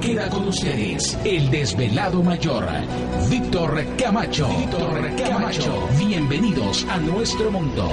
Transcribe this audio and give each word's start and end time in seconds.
Queda 0.00 0.28
con 0.28 0.48
ustedes 0.48 1.18
el 1.24 1.50
desvelado 1.50 2.22
mayor, 2.22 2.66
Víctor 3.28 3.84
Camacho. 3.96 4.48
Víctor 4.48 5.16
Camacho. 5.16 5.88
Bienvenidos 5.98 6.86
a 6.88 6.98
nuestro 6.98 7.50
mundo. 7.50 7.90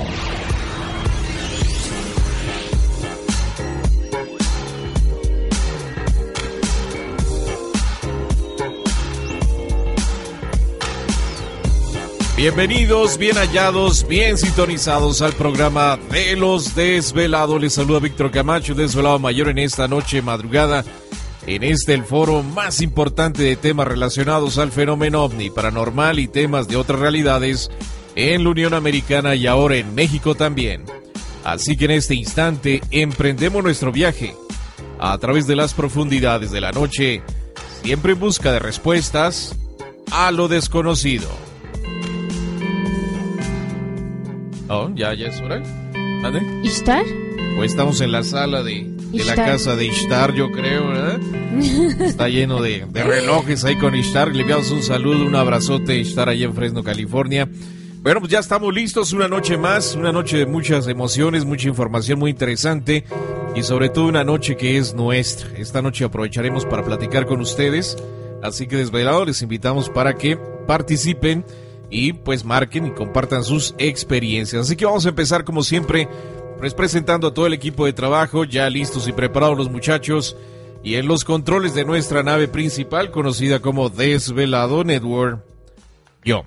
Bienvenidos, 12.36 13.18
bien 13.18 13.38
hallados, 13.38 14.06
bien 14.08 14.38
sintonizados 14.38 15.22
al 15.22 15.34
programa 15.34 15.98
de 16.12 16.36
los 16.36 16.76
desvelados. 16.76 17.62
Les 17.62 17.74
saluda 17.74 18.00
Víctor 18.00 18.32
Camacho, 18.32 18.76
desvelado 18.76 19.18
mayor 19.18 19.50
en 19.50 19.60
esta 19.60 19.88
noche 19.88 20.22
madrugada. 20.22 20.84
En 21.46 21.64
este 21.64 21.94
el 21.94 22.06
foro 22.06 22.42
más 22.42 22.82
importante 22.82 23.44
de 23.44 23.56
temas 23.56 23.88
relacionados 23.88 24.58
al 24.58 24.72
fenómeno 24.72 25.24
ovni, 25.24 25.50
paranormal 25.50 26.20
y 26.20 26.28
temas 26.28 26.68
de 26.68 26.78
otras 26.78 27.00
realidades 27.00 27.70
en 28.16 28.44
la 28.44 28.50
Unión 28.52 28.74
Americana 28.74 29.36
y 29.36 29.48
ahora 29.48 29.76
en 29.76 29.94
México 29.94 30.36
también. 30.36 30.86
Así 31.44 31.76
que 31.76 31.86
en 31.86 31.92
este 31.92 32.16
instante 32.16 32.82
emprendemos 32.92 33.62
nuestro 33.62 33.92
viaje 33.92 34.36
a 35.00 35.18
través 35.18 35.46
de 35.46 35.58
las 35.58 35.74
profundidades 35.74 36.52
de 36.52 36.62
la 36.62 36.72
noche, 36.72 37.22
siempre 37.84 38.14
en 38.14 38.20
busca 38.20 38.54
de 38.54 38.60
respuestas 38.60 39.56
a 40.12 40.32
lo 40.32 40.48
desconocido. 40.48 41.28
Oh, 44.70 44.90
ya, 44.96 45.14
ya 45.14 45.28
es 45.28 45.42
hora. 45.42 45.62
¿Ande? 46.24 46.62
¿Ishtar? 46.64 47.06
Pues 47.58 47.72
estamos 47.72 48.00
en 48.00 48.14
la 48.14 48.24
sala 48.24 48.64
de, 48.64 48.93
de 49.14 49.24
la 49.24 49.36
casa 49.36 49.76
de 49.76 49.86
Ishtar, 49.86 50.34
yo 50.34 50.52
creo, 50.52 50.88
¿verdad? 50.88 51.20
Está 52.02 52.28
lleno 52.30 52.62
de, 52.62 52.86
de 52.90 53.04
relojes 53.04 53.64
ahí 53.64 53.78
con 53.78 53.96
Ishtar. 53.96 54.34
Le 54.34 54.42
enviamos 54.42 54.72
un 54.72 54.84
saludo, 54.84 55.26
un 55.26 55.36
abrazote, 55.36 55.98
Ishtar, 55.98 56.30
allá 56.30 56.46
en 56.46 56.54
Fresno, 56.54 56.84
California. 56.84 57.48
Bueno, 58.02 58.20
pues 58.20 58.32
ya 58.32 58.40
estamos 58.40 58.74
listos, 58.74 59.14
una 59.14 59.30
noche 59.30 59.56
más, 59.56 59.96
una 59.96 60.12
noche 60.12 60.38
de 60.38 60.46
muchas 60.46 60.88
emociones, 60.88 61.46
mucha 61.46 61.70
información 61.70 62.20
muy 62.20 62.32
interesante 62.32 63.06
y 63.56 63.64
sobre 63.64 63.88
todo 63.88 64.08
una 64.08 64.26
noche 64.26 64.58
que 64.58 64.78
es 64.78 64.94
nuestra. 64.94 65.58
Esta 65.58 65.82
noche 65.82 66.04
aprovecharemos 66.04 66.66
para 66.66 66.84
platicar 66.84 67.26
con 67.26 67.40
ustedes, 67.40 67.96
así 68.42 68.68
que 68.68 68.76
desvelado 68.76 69.24
les 69.24 69.42
invitamos 69.42 69.90
para 69.90 70.16
que 70.16 70.38
participen 70.68 71.46
y 71.90 72.12
pues 72.12 72.44
marquen 72.44 72.88
y 72.88 72.92
compartan 72.92 73.44
sus 73.44 73.74
experiencias. 73.78 74.64
Así 74.64 74.76
que 74.76 74.86
vamos 74.86 75.06
a 75.06 75.10
empezar 75.10 75.46
como 75.46 75.64
siempre, 75.64 76.10
pues 76.64 76.76
presentando 76.76 77.28
a 77.28 77.34
todo 77.34 77.46
el 77.46 77.52
equipo 77.52 77.86
de 77.86 77.92
trabajo, 77.92 78.46
ya 78.46 78.70
listos 78.70 79.10
y 79.10 79.12
preparados 79.12 79.58
los 79.58 79.70
muchachos, 79.70 80.38
y 80.82 80.96
en 80.96 81.10
los 81.10 81.26
controles 81.26 81.74
de 81.76 81.84
nuestra 81.84 82.24
nave 82.24 82.48
principal, 82.48 83.12
conocida 83.12 83.60
como 83.60 83.90
Desvelado 83.90 84.86
Network, 84.86 85.44
yo. 86.24 86.46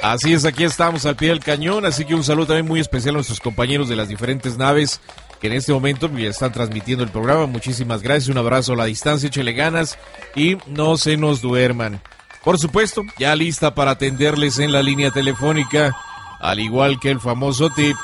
Así 0.00 0.32
es, 0.32 0.44
aquí 0.44 0.62
estamos 0.62 1.06
al 1.06 1.16
pie 1.16 1.30
del 1.30 1.40
cañón, 1.40 1.84
así 1.84 2.04
que 2.04 2.14
un 2.14 2.22
saludo 2.22 2.46
también 2.46 2.68
muy 2.68 2.78
especial 2.78 3.16
a 3.16 3.18
nuestros 3.18 3.40
compañeros 3.40 3.88
de 3.88 3.96
las 3.96 4.08
diferentes 4.08 4.56
naves 4.56 5.00
que 5.40 5.48
en 5.48 5.54
este 5.54 5.72
momento 5.72 6.08
están 6.18 6.52
transmitiendo 6.52 7.02
el 7.02 7.10
programa. 7.10 7.46
Muchísimas 7.46 8.00
gracias, 8.00 8.28
un 8.28 8.38
abrazo 8.38 8.74
a 8.74 8.76
la 8.76 8.84
distancia, 8.84 9.26
échele 9.26 9.54
ganas 9.54 9.98
y 10.36 10.56
no 10.68 10.96
se 10.96 11.16
nos 11.16 11.42
duerman. 11.42 12.00
Por 12.44 12.60
supuesto, 12.60 13.02
ya 13.18 13.34
lista 13.34 13.74
para 13.74 13.90
atenderles 13.90 14.60
en 14.60 14.70
la 14.70 14.82
línea 14.82 15.10
telefónica, 15.10 15.96
al 16.40 16.60
igual 16.60 16.98
que 17.00 17.10
el 17.10 17.20
famoso 17.20 17.70
tip. 17.70 17.96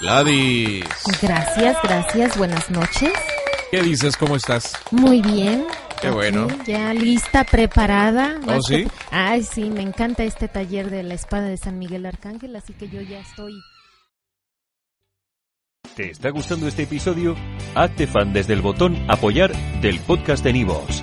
Gladys, 0.00 0.84
Gracias, 1.20 1.76
gracias, 1.82 2.38
buenas 2.38 2.70
noches. 2.70 3.12
¿qué 3.70 3.82
dices? 3.82 4.16
¿Cómo 4.16 4.36
estás? 4.36 4.72
Muy 4.92 5.20
bien. 5.20 5.66
Qué 6.00 6.06
Aquí, 6.08 6.14
bueno. 6.16 6.46
Ya 6.66 6.94
lista, 6.94 7.42
preparada. 7.44 8.38
¿Oh, 8.46 8.62
sí? 8.62 8.84
que- 8.84 8.90
Ay, 9.10 9.42
sí, 9.42 9.68
me 9.70 9.82
encanta 9.82 10.22
este 10.22 10.46
taller 10.48 10.88
de 10.90 11.02
la 11.02 11.14
espada 11.14 11.42
de 11.48 11.56
San 11.56 11.78
Miguel 11.78 12.06
Arcángel, 12.06 12.54
así 12.54 12.72
que 12.74 12.88
yo 12.88 13.00
ya 13.02 13.18
estoy. 13.18 13.52
¿Te 15.96 16.10
está 16.10 16.30
gustando 16.30 16.68
este 16.68 16.84
episodio? 16.84 17.34
Hazte 17.74 18.06
fan 18.06 18.32
desde 18.32 18.52
el 18.54 18.62
botón 18.62 18.96
Apoyar 19.10 19.52
del 19.80 19.98
podcast 20.00 20.44
de 20.44 20.52
Nivos. 20.52 21.02